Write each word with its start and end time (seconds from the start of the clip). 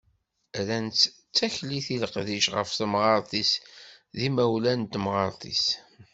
Rran-tt 0.57 1.01
d 1.29 1.31
taklit 1.35 1.87
i 1.95 1.97
leqdic 2.01 2.45
ɣef 2.55 2.69
temɣart-is 2.77 3.51
d 4.15 4.17
yimawlan 4.23 4.79
n 4.85 4.89
temɣart-is. 4.93 5.65